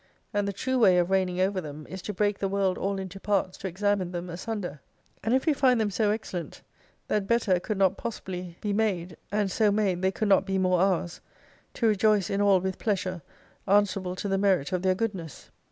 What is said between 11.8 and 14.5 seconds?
re joice in all with pleasure answerable to the